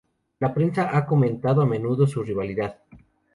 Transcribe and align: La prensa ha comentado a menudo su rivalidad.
La 0.39 0.51
prensa 0.51 0.89
ha 0.97 1.05
comentado 1.05 1.61
a 1.61 1.67
menudo 1.67 2.07
su 2.07 2.23
rivalidad. 2.23 2.79